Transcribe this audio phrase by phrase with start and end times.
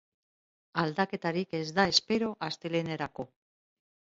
[0.83, 3.29] Aldaketarik ez da espero astelehenerako.